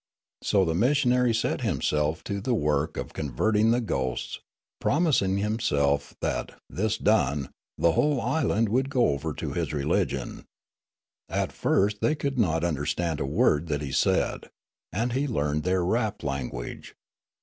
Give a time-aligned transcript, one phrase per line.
[0.41, 4.39] So the missionary set himself to the work of convert ing the ghosts,
[4.79, 10.45] promising himself that, this done, the whole island would go over to his religion.
[11.29, 14.49] At first they could not understand a word that he said;
[14.91, 16.95] and he learned their rap language.